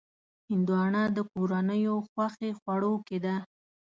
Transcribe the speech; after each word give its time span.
هندوانه 0.49 1.01
د 1.15 1.17
کورنیو 1.31 1.95
خوښې 2.09 2.49
خوړو 2.59 2.93
کې 3.07 3.17
ده. 3.25 3.35